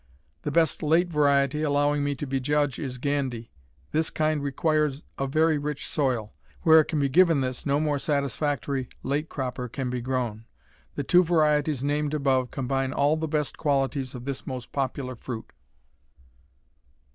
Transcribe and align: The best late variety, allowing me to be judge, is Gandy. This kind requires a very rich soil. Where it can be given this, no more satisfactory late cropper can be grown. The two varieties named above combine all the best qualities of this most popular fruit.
The 0.41 0.49
best 0.49 0.81
late 0.81 1.09
variety, 1.11 1.61
allowing 1.61 2.03
me 2.03 2.15
to 2.15 2.25
be 2.25 2.39
judge, 2.39 2.79
is 2.79 2.97
Gandy. 2.97 3.51
This 3.91 4.09
kind 4.09 4.41
requires 4.41 5.03
a 5.19 5.27
very 5.27 5.59
rich 5.59 5.87
soil. 5.87 6.33
Where 6.63 6.79
it 6.79 6.85
can 6.85 6.99
be 6.99 7.07
given 7.07 7.41
this, 7.41 7.67
no 7.67 7.79
more 7.79 7.99
satisfactory 7.99 8.89
late 9.03 9.29
cropper 9.29 9.69
can 9.69 9.91
be 9.91 10.01
grown. 10.01 10.45
The 10.95 11.03
two 11.03 11.23
varieties 11.23 11.83
named 11.83 12.15
above 12.15 12.49
combine 12.49 12.93
all 12.93 13.15
the 13.15 13.27
best 13.27 13.59
qualities 13.59 14.15
of 14.15 14.25
this 14.25 14.47
most 14.47 14.71
popular 14.71 15.15
fruit. 15.15 15.51